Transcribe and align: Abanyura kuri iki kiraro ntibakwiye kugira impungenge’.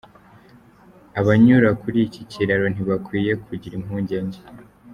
Abanyura 1.19 1.69
kuri 1.81 1.99
iki 2.07 2.21
kiraro 2.31 2.65
ntibakwiye 2.73 3.31
kugira 3.45 3.73
impungenge’. 3.79 4.39